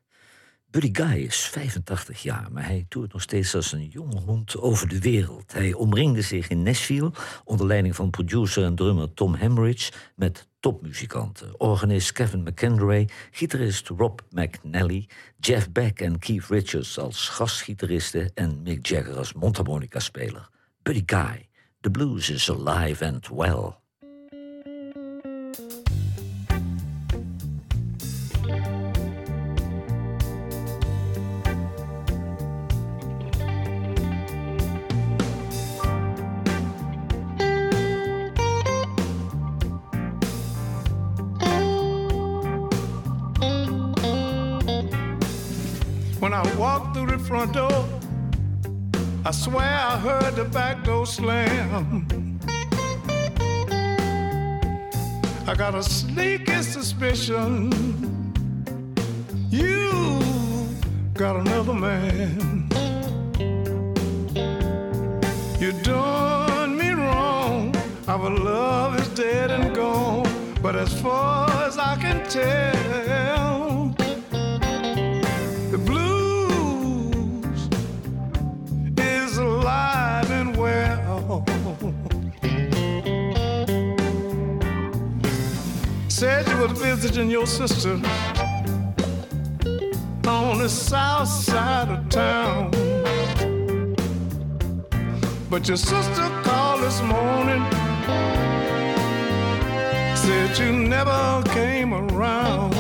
Buddy 0.72 0.90
Guy 0.92 1.18
is 1.18 1.36
85 1.36 2.22
jaar, 2.22 2.52
maar 2.52 2.66
hij 2.66 2.86
toert 2.90 3.14
nog 3.14 3.22
steeds 3.22 3.56
als 3.56 3.72
een 3.72 3.88
jonge 3.88 4.20
hond 4.20 4.58
over 4.58 4.88
de 4.88 5.00
wereld. 5.00 5.54
Hij 5.54 5.74
omringde 5.74 6.22
zich 6.22 6.50
in 6.50 6.64
Nashville 6.64 7.12
onder 7.44 7.66
leiding 7.66 7.96
van 7.96 8.10
producer 8.10 8.64
en 8.64 8.76
drummer 8.76 9.14
Tom 9.14 9.34
Hemridge 9.34 9.92
met 10.16 10.48
topmuzikanten. 10.60 11.60
Organist 11.60 12.12
Kevin 12.12 12.44
McEnroe, 12.44 13.08
gitarist 13.32 13.88
Rob 13.88 14.20
McNally, 14.30 15.08
Jeff 15.40 15.72
Beck 15.72 16.00
en 16.00 16.20
Keith 16.20 16.46
Richards 16.48 17.00
als 17.00 17.30
gastgitaristen 17.30 18.32
en 18.34 18.62
Mick 18.62 18.86
Jagger 18.86 19.18
als 19.18 19.34
mondharmonica-speler. 19.34 20.50
Buddy 20.84 21.04
Guy, 21.06 21.48
the 21.82 21.92
blues 21.92 22.30
is 22.30 22.50
alive 22.50 23.06
and 23.06 23.28
well. 23.28 23.81
Swear 49.42 49.80
I 49.92 49.98
heard 49.98 50.36
the 50.36 50.46
back 50.46 50.84
door 50.84 51.08
slam. 51.08 52.06
I 55.48 55.56
got 55.56 55.74
a 55.74 55.82
sneaky 55.82 56.62
suspicion 56.62 57.72
you 59.50 59.92
got 61.14 61.36
another 61.38 61.74
man. 61.74 62.70
You 65.60 65.72
done 65.84 66.78
me 66.78 66.92
wrong. 66.92 67.76
Our 68.08 68.30
love 68.30 69.00
is 69.00 69.08
dead 69.10 69.50
and 69.50 69.76
gone. 69.76 70.30
But 70.62 70.76
as 70.76 70.94
far 71.02 71.50
as 71.68 71.78
I 71.78 71.96
can 71.96 72.24
tell, 72.30 73.31
was 86.62 86.80
visiting 86.80 87.32
your 87.32 87.48
sister 87.48 88.00
on 90.28 90.60
the 90.60 90.70
south 90.70 91.28
side 91.28 91.90
of 91.90 92.08
town. 92.08 92.70
But 95.50 95.68
your 95.68 95.78
sister 95.78 96.30
called 96.44 96.82
this 96.84 97.02
morning, 97.02 97.64
said 100.16 100.56
you 100.60 100.72
never 100.72 101.42
came 101.48 101.96
around. 101.96 102.76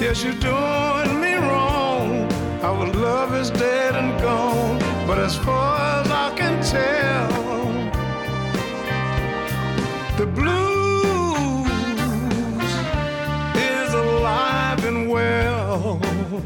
Yes, 0.00 0.22
you're 0.22 0.32
doing 0.34 1.20
me 1.20 1.34
wrong. 1.34 2.32
Our 2.62 2.86
love 2.92 3.34
is 3.34 3.50
dead 3.50 3.96
and 3.96 4.20
gone. 4.22 4.78
But 5.08 5.18
as 5.18 5.36
far 5.36 6.00
as 6.00 6.10
I 6.12 6.32
can 6.36 6.62
tell, 6.62 7.57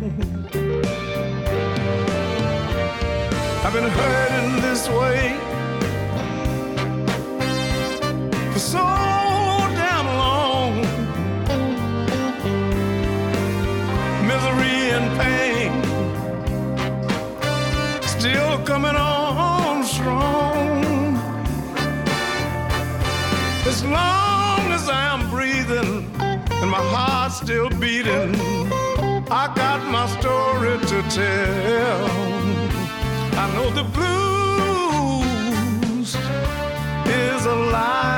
I've 3.62 3.74
been 3.74 3.90
hurting 3.90 4.62
this 4.62 4.88
way 4.88 5.36
for 8.52 8.58
so 8.58 8.78
damn 9.76 10.06
long. 10.16 10.80
Misery 14.26 14.92
and 14.96 15.08
pain 15.20 15.72
still 18.06 18.64
coming 18.64 18.96
on 18.96 19.84
strong. 19.84 21.16
As 23.66 23.84
long 23.84 24.72
as 24.72 24.88
I'm 24.88 25.28
breathing 25.28 26.10
and 26.18 26.70
my 26.70 26.80
heart's 26.80 27.36
still 27.36 27.68
beating, 27.78 28.41
tell. 31.10 32.06
I 33.42 33.44
know 33.54 33.70
the 33.70 33.84
blues 33.96 35.30
is 37.06 37.46
alive 37.46 38.11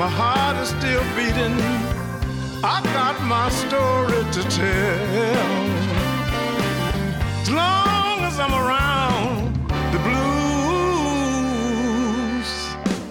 my 0.00 0.08
heart 0.08 0.56
is 0.56 0.70
still 0.70 1.04
beating. 1.14 1.60
I 2.64 2.80
got 2.96 3.20
my 3.36 3.50
story 3.50 4.24
to 4.32 4.42
tell. 4.48 5.68
As 7.42 7.50
long 7.50 8.20
as 8.28 8.40
I'm 8.40 8.54
around, 8.64 9.52
the 9.92 9.98
blues 10.08 10.20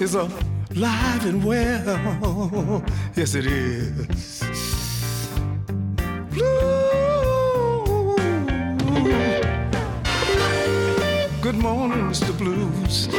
is 0.01 0.15
alive 0.15 1.25
and 1.27 1.45
well. 1.45 2.83
Yes, 3.15 3.35
it 3.35 3.45
is. 3.45 4.41
Blue. 6.31 6.89
Good 11.39 11.55
morning, 11.55 12.09
Mr. 12.09 12.35
Blues. 12.35 13.18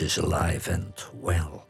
Is 0.00 0.20
Alive 0.20 0.72
and 0.72 1.10
Well. 1.20 1.66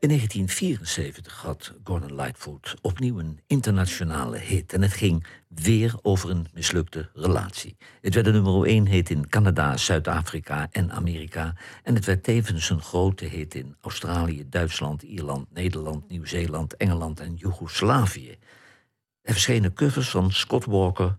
In 0.00 0.08
1974 0.08 1.32
had 1.32 1.72
Gordon 1.84 2.14
Lightfoot 2.14 2.74
opnieuw 2.82 3.18
een 3.18 3.40
internationale 3.46 4.38
hit. 4.38 4.72
En 4.72 4.82
het 4.82 4.92
ging 4.92 5.26
weer 5.48 5.94
over 6.02 6.30
een 6.30 6.46
mislukte 6.52 7.10
relatie. 7.14 7.76
Het 8.00 8.14
werd 8.14 8.26
de 8.26 8.32
nummer 8.32 8.66
1 8.66 8.86
hit 8.86 9.10
in 9.10 9.28
Canada, 9.28 9.76
Zuid-Afrika 9.76 10.68
en 10.70 10.92
Amerika. 10.92 11.54
En 11.82 11.94
het 11.94 12.04
werd 12.04 12.22
tevens 12.22 12.70
een 12.70 12.82
grote 12.82 13.24
hit 13.24 13.54
in 13.54 13.76
Australië, 13.80 14.48
Duitsland, 14.48 15.02
Ierland, 15.02 15.52
Nederland, 15.52 16.08
Nieuw-Zeeland, 16.08 16.76
Engeland 16.76 17.20
en 17.20 17.34
Joegoslavië. 17.34 18.38
Er 19.22 19.32
verschenen 19.32 19.72
covers 19.72 20.10
van 20.10 20.32
Scott 20.32 20.64
Walker, 20.64 21.18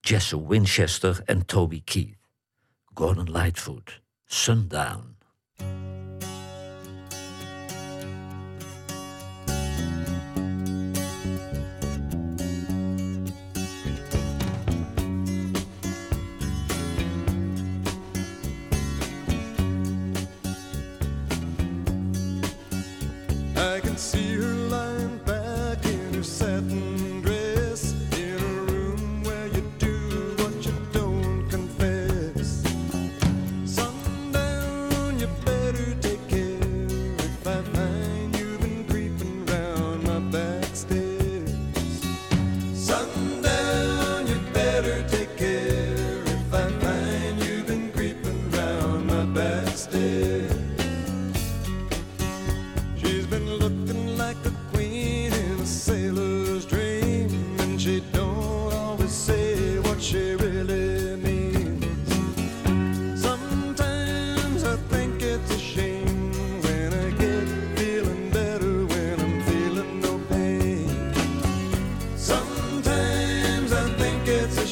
Jesse 0.00 0.48
Winchester 0.48 1.20
en 1.24 1.46
Toby 1.46 1.82
Keith. 1.84 2.16
Gordon 2.94 3.30
Lightfoot, 3.30 4.00
Sundown. 4.24 5.17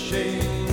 cheio. 0.09 0.65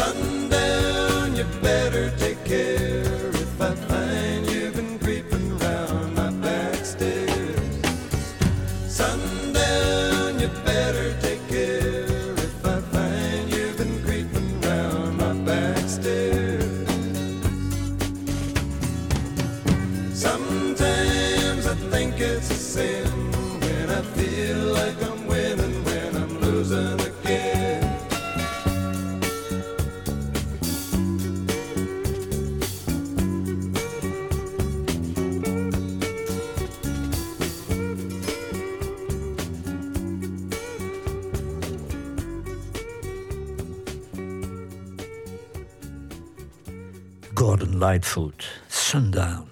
sun. 0.00 0.29
Lightfoot, 48.00 48.60
Sundown. 48.68 49.48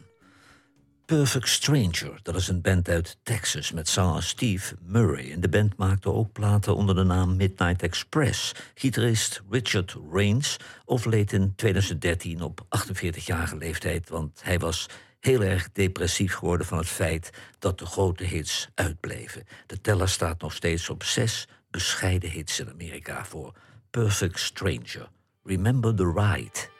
Perfect 1.06 1.48
Stranger, 1.48 2.20
dat 2.22 2.34
is 2.34 2.48
een 2.48 2.60
band 2.60 2.88
uit 2.88 3.18
Texas 3.22 3.72
met 3.72 3.88
zanger 3.88 4.22
Steve 4.22 4.76
Murray. 4.80 5.32
En 5.32 5.40
de 5.40 5.48
band 5.48 5.76
maakte 5.76 6.12
ook 6.12 6.32
platen 6.32 6.76
onder 6.76 6.94
de 6.94 7.02
naam 7.02 7.36
Midnight 7.36 7.82
Express. 7.82 8.54
Gitarist 8.74 9.42
Richard 9.50 9.96
Rains 10.12 10.56
overleed 10.84 11.32
in 11.32 11.52
2013 11.56 12.42
op 12.42 12.66
48-jarige 12.66 13.56
leeftijd, 13.56 14.08
want 14.08 14.40
hij 14.42 14.58
was 14.58 14.86
heel 15.20 15.42
erg 15.42 15.72
depressief 15.72 16.34
geworden 16.34 16.66
van 16.66 16.78
het 16.78 16.88
feit 16.88 17.30
dat 17.58 17.78
de 17.78 17.86
grote 17.86 18.24
hits 18.24 18.68
uitbleven. 18.74 19.44
De 19.66 19.80
teller 19.80 20.08
staat 20.08 20.40
nog 20.40 20.52
steeds 20.52 20.88
op 20.88 21.02
zes 21.02 21.48
bescheiden 21.70 22.30
hits 22.30 22.60
in 22.60 22.70
Amerika 22.70 23.24
voor 23.24 23.54
Perfect 23.90 24.40
Stranger. 24.40 25.08
Remember 25.42 25.94
the 25.94 26.12
Ride. 26.12 26.76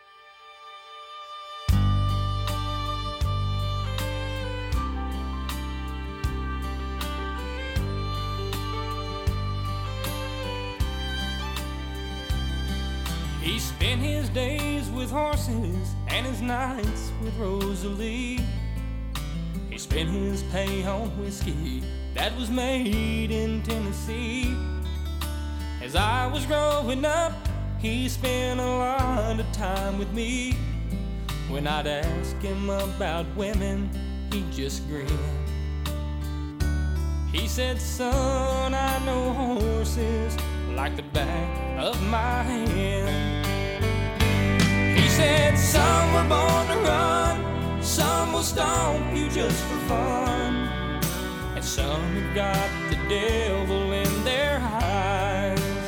He 13.49 13.59
spent 13.59 14.03
his 14.03 14.29
days 14.29 14.91
with 14.91 15.11
horses 15.11 15.95
and 16.09 16.27
his 16.27 16.43
nights 16.43 17.11
with 17.23 17.35
Rosalie. 17.39 18.41
He 19.71 19.79
spent 19.79 20.11
his 20.11 20.43
pay 20.53 20.85
on 20.85 21.09
whiskey 21.19 21.83
that 22.13 22.37
was 22.37 22.51
made 22.51 23.31
in 23.31 23.63
Tennessee. 23.63 24.55
As 25.83 25.97
I 25.97 26.27
was 26.27 26.45
growing 26.45 27.07
up, 27.07 27.33
he 27.79 28.11
spent 28.11 28.61
a 28.61 28.67
lot 28.67 29.41
of 29.41 29.51
time 29.53 29.99
with 29.99 30.13
me. 30.13 30.53
When 31.49 31.67
I'd 31.67 31.87
ask 31.87 32.37
him 32.43 32.69
about 32.69 33.25
women, 33.35 33.89
he 34.31 34.45
just 34.53 34.87
grinned. 34.89 35.09
He 37.33 37.49
said, 37.49 37.81
Son, 37.81 38.75
I 38.75 39.07
know 39.07 39.33
horses 39.33 40.37
like 40.77 40.97
the 40.97 41.03
back 41.15 41.79
of 41.79 41.99
my 42.11 42.43
hand 42.43 43.28
said 45.19 45.59
some 45.59 46.13
were 46.15 46.29
born 46.29 46.65
to 46.69 46.79
run, 46.89 47.83
some 47.83 48.33
will 48.33 48.45
stomp 48.45 49.17
you 49.17 49.29
just 49.29 49.61
for 49.65 49.81
fun, 49.93 50.53
and 51.57 51.65
some 51.65 52.09
have 52.19 52.35
got 52.37 52.71
the 52.91 52.99
devil 53.09 53.93
in 54.05 54.13
their 54.23 54.61
eyes. 54.63 55.87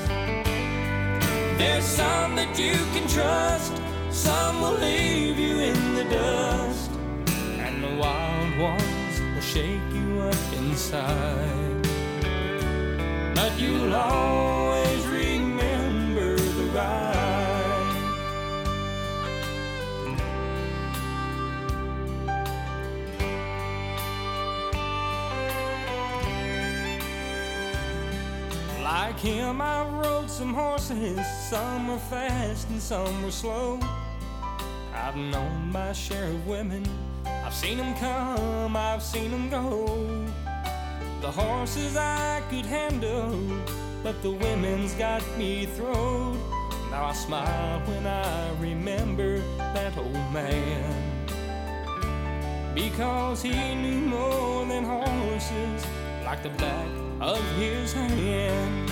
There's 1.61 1.85
some 1.85 2.35
that 2.35 2.59
you 2.59 2.75
can 2.95 3.07
trust, 3.07 3.73
some 4.11 4.61
will 4.63 4.79
leave 4.89 5.39
you 5.39 5.55
in 5.71 5.95
the 5.95 6.07
dust, 6.19 6.91
and 7.65 7.85
the 7.85 7.95
wild 8.03 8.53
ones 8.59 9.15
will 9.33 9.47
shake 9.55 9.89
you 9.93 10.09
up 10.23 10.43
inside. 10.55 11.87
But 13.37 13.53
you'll 13.61 13.95
always 13.95 14.80
Like 29.03 29.19
him, 29.19 29.63
I 29.63 29.83
rode 29.89 30.29
some 30.29 30.53
horses. 30.53 31.19
Some 31.49 31.89
were 31.89 32.05
fast 32.11 32.69
and 32.69 32.79
some 32.79 33.23
were 33.23 33.31
slow. 33.31 33.81
I've 34.93 35.17
known 35.17 35.73
my 35.73 35.95
share 35.95 36.27
of 36.27 36.47
women. 36.47 36.85
I've 37.25 37.55
seen 37.55 37.79
them 37.79 37.95
come, 37.95 38.77
I've 38.77 39.03
seen 39.03 39.31
them 39.31 39.49
go. 39.49 40.27
The 41.23 41.31
horses 41.31 41.97
I 41.97 42.43
could 42.51 42.67
handle, 42.67 43.41
but 44.03 44.21
the 44.21 44.33
women's 44.33 44.93
got 44.93 45.23
me 45.39 45.65
throwed. 45.65 46.37
Now 46.91 47.07
I 47.07 47.15
smile 47.15 47.81
when 47.87 48.07
I 48.07 48.51
remember 48.61 49.39
that 49.57 49.97
old 49.97 50.31
man. 50.31 50.93
Because 52.75 53.41
he 53.41 53.75
knew 53.77 54.03
more 54.03 54.67
than 54.67 54.85
horses, 54.85 55.87
like 56.31 56.45
the 56.45 56.63
back 56.63 56.89
of 57.21 57.43
his 57.57 57.93
hand. 57.93 58.89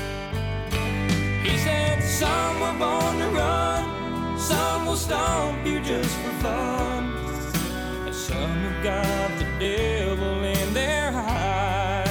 He 1.47 1.57
said, 1.59 2.03
Some 2.03 2.61
were 2.61 2.77
born 2.77 3.19
to 3.21 3.29
run, 3.29 4.37
some 4.37 4.87
will 4.87 4.97
stomp 4.97 5.65
you 5.65 5.79
just 5.81 6.17
for 6.17 6.33
fun. 6.43 7.15
And 8.07 8.15
some 8.15 8.59
have 8.67 8.83
got 8.83 9.39
the 9.39 9.45
devil 9.61 10.43
in 10.43 10.75
their 10.75 11.13
eyes. 11.15 12.09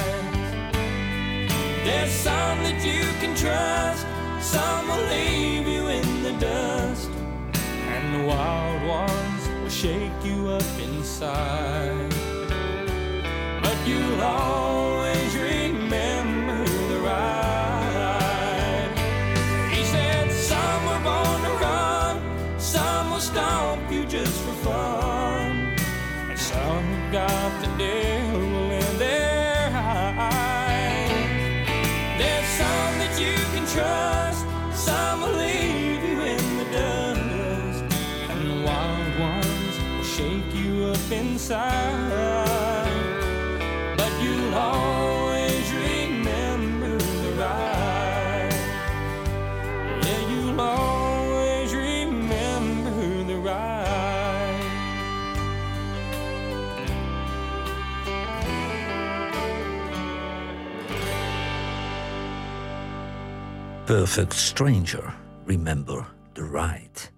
There's 1.84 2.10
some 2.10 2.62
that 2.62 2.80
you 2.82 3.04
can 3.20 3.36
trust, 3.36 4.06
some 4.40 4.88
will 4.88 5.06
leave 5.10 5.68
you 5.68 5.88
in 5.88 6.22
the 6.22 6.32
dust. 6.40 7.10
And 7.92 8.04
the 8.14 8.26
wild 8.28 8.82
ones 8.88 9.42
will 9.60 9.68
shake 9.68 10.24
you 10.24 10.48
up 10.48 10.78
inside. 10.80 12.14
But 13.62 13.76
you'll 13.86 14.22
always 14.22 14.87
Perfect 63.98 64.34
Stranger, 64.34 65.14
Remember 65.46 66.06
the 66.32 66.42
Ride. 66.42 67.10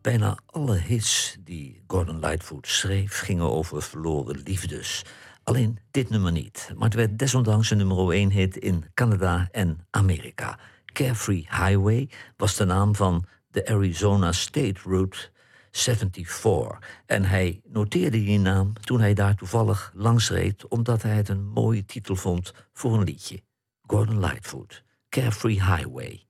Bijna 0.00 0.38
alle 0.46 0.76
hits 0.76 1.36
die 1.44 1.82
Gordon 1.86 2.18
Lightfoot 2.18 2.66
schreef 2.66 3.20
gingen 3.20 3.50
over 3.50 3.82
verloren 3.82 4.40
liefdes. 4.44 5.04
Alleen 5.42 5.78
dit 5.90 6.10
nummer 6.10 6.32
niet, 6.32 6.70
maar 6.74 6.84
het 6.84 6.94
werd 6.94 7.18
desondanks 7.18 7.70
een 7.70 7.76
nummer 7.76 8.10
1 8.10 8.30
hit 8.30 8.56
in 8.56 8.84
Canada 8.94 9.48
en 9.50 9.86
Amerika. 9.90 10.58
Carefree 10.92 11.46
Highway 11.50 12.08
was 12.36 12.56
de 12.56 12.64
naam 12.64 12.94
van 12.94 13.24
de 13.50 13.66
Arizona 13.66 14.32
State 14.32 14.80
Route 14.84 15.30
74. 15.70 16.78
En 17.06 17.24
hij 17.24 17.60
noteerde 17.64 18.24
die 18.24 18.38
naam 18.38 18.72
toen 18.80 19.00
hij 19.00 19.14
daar 19.14 19.34
toevallig 19.34 19.92
langs 19.94 20.30
reed, 20.30 20.68
omdat 20.68 21.02
hij 21.02 21.16
het 21.16 21.28
een 21.28 21.44
mooie 21.44 21.84
titel 21.84 22.16
vond 22.16 22.54
voor 22.72 22.94
een 22.94 23.04
liedje. 23.04 23.42
Gordon 23.86 24.18
Lightfoot, 24.18 24.82
Carefree 25.12 25.56
Highway. 25.56 26.24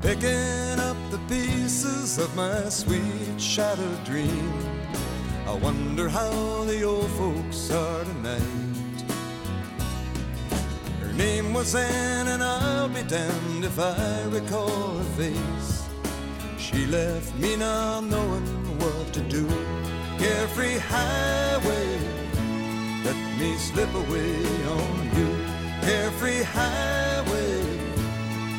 Picking 0.00 0.78
up 0.78 0.96
the 1.10 1.18
pieces 1.28 2.18
of 2.18 2.32
my 2.36 2.68
sweet 2.68 3.40
shattered 3.40 4.04
dream. 4.04 4.52
I 5.48 5.54
wonder 5.54 6.08
how 6.08 6.62
the 6.62 6.84
old 6.84 7.10
folks 7.18 7.72
are 7.72 8.04
tonight. 8.04 9.02
Her 11.00 11.12
name 11.14 11.52
was 11.52 11.74
Anne, 11.74 12.28
and 12.28 12.40
I'll 12.40 12.88
be 12.88 13.02
damned 13.02 13.64
if 13.64 13.80
I 13.80 14.22
recall 14.26 14.98
her 14.98 15.04
face. 15.18 15.88
She 16.56 16.86
left 16.86 17.34
me 17.34 17.56
not 17.56 18.04
knowing 18.04 18.78
what 18.78 19.12
to 19.14 19.20
do. 19.22 19.48
Carefree 20.18 20.78
highway, 20.78 21.98
let 23.04 23.16
me 23.38 23.54
slip 23.56 23.92
away 23.94 24.34
on 24.66 25.10
you. 25.16 25.28
Carefree 25.82 26.42
highway. 26.42 27.60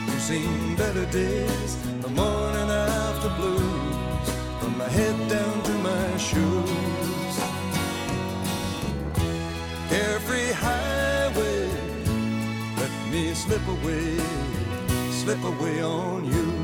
You've 0.06 0.22
seen 0.22 0.76
better 0.76 1.06
days, 1.08 1.78
the 2.02 2.10
morning 2.10 2.70
after 2.70 3.30
blues, 3.40 4.30
from 4.60 4.78
my 4.78 4.88
head 4.88 5.18
down 5.28 5.64
to 5.64 5.74
my 5.90 6.18
shoes. 6.18 7.36
Carefree 9.90 10.52
highway, 10.52 11.70
let 12.78 12.92
me 13.12 13.34
slip 13.34 13.66
away, 13.68 14.18
slip 15.10 15.44
away 15.44 15.82
on 15.82 16.26
you. 16.26 16.57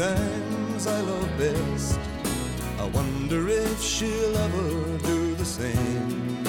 Times 0.00 0.86
I 0.86 0.98
love 1.02 1.30
best. 1.36 2.00
I 2.78 2.86
wonder 2.98 3.40
if 3.48 3.82
she'll 3.82 4.36
ever 4.46 4.68
do 5.10 5.34
the 5.34 5.44
same. 5.44 6.42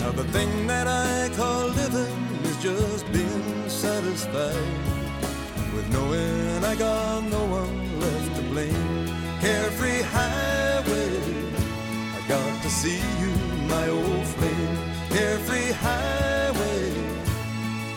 Now, 0.00 0.10
the 0.10 0.26
thing 0.34 0.66
that 0.66 0.88
I 0.88 1.30
call 1.36 1.68
living 1.82 2.18
is 2.50 2.56
just 2.68 3.04
being 3.12 3.68
satisfied 3.68 4.74
with 5.74 5.86
knowing 5.92 6.64
I 6.64 6.74
got 6.74 7.22
no 7.36 7.42
one 7.60 8.00
left 8.00 8.30
to 8.36 8.42
blame. 8.52 9.06
Carefree 9.40 10.02
highway, 10.16 11.12
I 12.18 12.20
got 12.34 12.54
to 12.64 12.70
see 12.70 13.02
you, 13.22 13.32
my 13.74 13.86
old 13.88 14.26
flame. 14.34 14.78
Carefree 15.16 15.70
highway. 15.86 16.82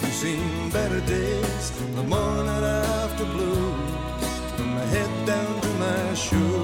You've 0.01 0.19
seen 0.23 0.69
better 0.69 1.01
days, 1.17 1.65
the 1.95 2.03
morning 2.03 2.63
after 3.01 3.25
blues, 3.25 3.70
my. 6.15 6.63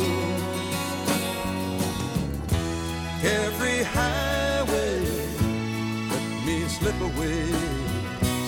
Carefree 3.22 3.84
highway, 3.84 5.00
let 6.10 6.46
me 6.46 6.68
slip 6.68 7.00
away, 7.00 7.52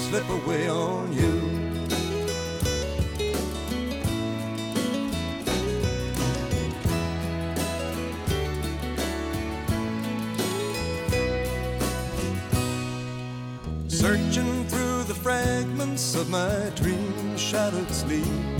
slip 0.10 0.30
away 0.30 0.70
on 0.70 1.14
you. 1.14 1.60
Searching 13.88 14.66
through 14.66 15.04
the 15.04 15.16
fragments 15.16 16.16
of 16.16 16.30
my 16.30 16.72
dream 16.76 17.38
shattered 17.38 17.89
sleep. 17.91 18.59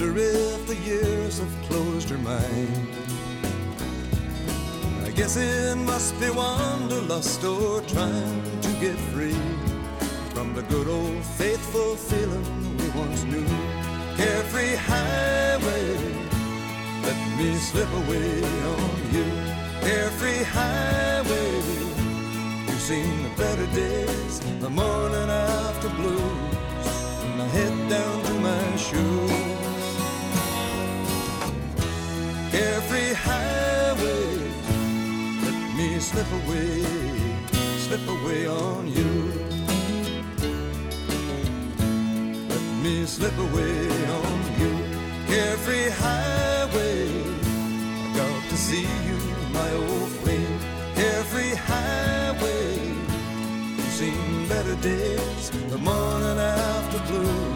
Wonder 0.00 0.18
if 0.18 0.66
the 0.66 0.76
years 0.76 1.40
have 1.40 1.62
closed 1.68 2.08
her 2.08 2.16
mind. 2.16 2.88
I 5.04 5.10
Guess 5.10 5.36
it 5.36 5.76
must 5.76 6.18
be 6.18 6.30
wanderlust 6.30 7.44
or 7.44 7.82
trying 7.82 8.42
to 8.62 8.68
get 8.80 8.96
free 9.12 9.36
from 10.32 10.54
the 10.54 10.62
good 10.62 10.88
old 10.88 11.22
faithful 11.36 11.96
feeling 11.96 12.78
we 12.78 12.88
once 12.98 13.24
knew. 13.24 13.44
Carefree 14.16 14.74
highway, 14.76 15.96
let 17.02 17.20
me 17.36 17.56
slip 17.56 17.92
away 18.02 18.42
on 18.72 19.12
you. 19.12 19.26
Carefree 19.82 20.44
highway, 20.44 21.52
you've 22.66 22.86
seen 22.90 23.22
the 23.24 23.32
better 23.36 23.66
days, 23.74 24.40
the 24.60 24.70
morning 24.70 25.28
after 25.28 25.90
blues, 25.90 26.86
and 27.24 27.42
I 27.42 27.48
head 27.48 27.90
down 27.90 28.24
to 28.24 28.32
my 28.40 28.76
shoes. 28.76 29.69
Carefree 32.50 33.12
highway, 33.14 34.26
let 35.44 35.58
me 35.76 36.00
slip 36.00 36.26
away, 36.40 36.82
slip 37.78 38.06
away 38.08 38.48
on 38.48 38.88
you. 38.88 39.12
Let 42.48 42.64
me 42.82 43.06
slip 43.06 43.38
away 43.38 43.88
on 44.18 44.38
you. 44.60 44.72
Carefree 45.28 45.90
highway, 45.90 47.08
I 48.04 48.16
got 48.16 48.42
to 48.50 48.56
see 48.56 48.88
you, 49.08 49.18
my 49.52 49.70
old 49.72 50.10
friend. 50.20 50.60
Carefree 50.96 51.54
highway, 51.54 52.78
you've 53.76 53.94
seen 54.00 54.48
better 54.48 54.74
days, 54.82 55.50
the 55.70 55.78
morning 55.78 56.38
after 56.38 56.98
blues, 57.06 57.49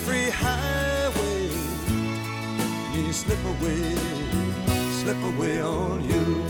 Carefree 0.00 0.30
highway, 0.30 1.48
me 2.94 3.12
slip 3.12 3.38
away, 3.44 3.94
slip 5.02 5.22
away 5.34 5.60
on 5.60 6.02
you. 6.02 6.42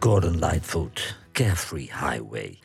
Gordon 0.00 0.40
Lightfoot, 0.40 1.16
Carefree 1.34 1.88
Highway. 1.88 2.60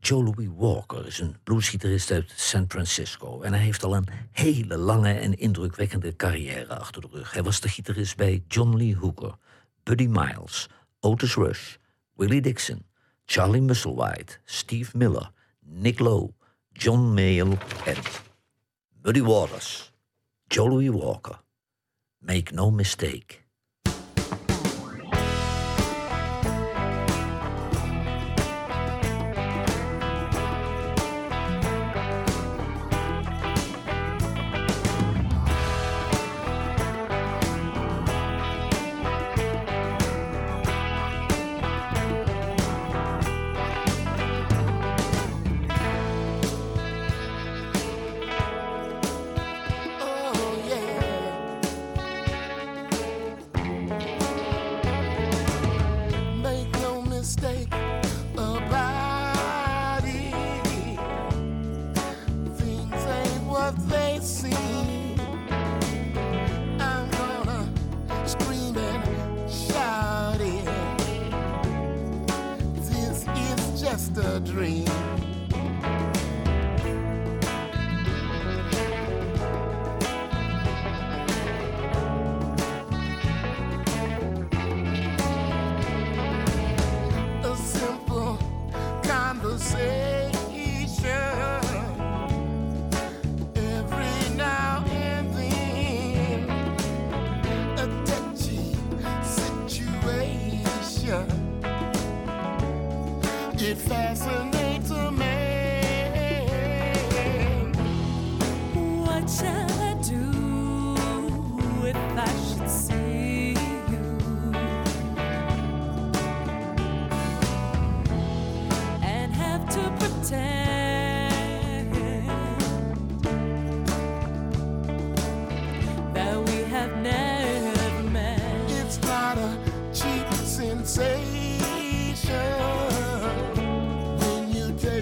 Joe 0.00 0.24
Louis 0.24 0.48
Walker 0.56 1.06
is 1.06 1.18
een 1.18 1.36
bluesgitarist 1.44 2.10
uit 2.10 2.32
San 2.36 2.64
Francisco 2.68 3.42
en 3.42 3.52
hij 3.52 3.62
heeft 3.62 3.82
al 3.82 3.96
een 3.96 4.08
hele 4.30 4.76
lange 4.76 5.12
en 5.12 5.38
indrukwekkende 5.38 6.16
carrière 6.16 6.78
achter 6.78 7.02
de 7.02 7.08
rug. 7.12 7.32
Hij 7.32 7.42
was 7.42 7.60
de 7.60 7.68
gitarist 7.68 8.16
bij 8.16 8.44
John 8.48 8.76
Lee 8.76 8.96
Hooker, 8.96 9.34
Buddy 9.82 10.06
Miles, 10.06 10.68
Otis 11.00 11.34
Rush, 11.34 11.76
Willie 12.14 12.40
Dixon, 12.40 12.86
Charlie 13.24 13.62
Musselwhite, 13.62 14.38
Steve 14.44 14.96
Miller, 14.96 15.30
Nick 15.60 15.98
Lowe, 15.98 16.32
John 16.72 17.00
Mayall 17.00 17.58
en 17.84 17.96
Buddy 19.02 19.22
Waters. 19.22 19.92
Joe 20.52 20.68
Louis 20.68 20.90
Walker. 20.90 21.38
Make 22.18 22.52
no 22.52 22.70
mistake. 22.70 23.44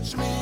Touch 0.01 0.17
me 0.17 0.38